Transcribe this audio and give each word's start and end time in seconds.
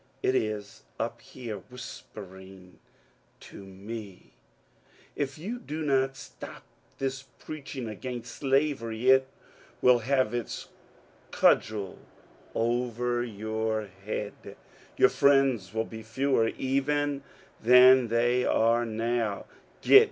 It 0.23 0.33
is 0.33 0.81
up 0.99 1.21
here 1.21 1.57
whispering 1.57 2.79
to 3.41 3.63
me," 3.63 4.33
If 5.25 5.37
you 5.37 5.59
do 5.59 5.83
not 5.83 6.17
stop 6.17 6.63
this 6.97 7.21
preaching 7.37 7.87
against 7.87 8.37
Slavery, 8.37 9.11
it 9.11 9.27
will 9.79 9.99
have 9.99 10.33
its 10.33 10.69
cudgel 11.29 11.99
over 12.55 13.21
your 13.23 13.85
head,— 14.03 14.55
your 14.97 15.09
friends 15.09 15.71
will 15.71 15.85
be 15.85 16.01
fewer 16.01 16.47
even 16.47 17.21
than 17.61 18.07
they 18.07 18.43
are 18.43 18.87
now." 18.87 19.45